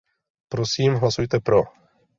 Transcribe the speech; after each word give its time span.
Prosím, 0.49 0.95
hlasujte 0.95 1.39
pro. 1.39 1.63